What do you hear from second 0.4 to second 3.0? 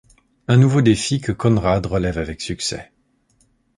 Un nouveau défi que Conrad relève avec succès.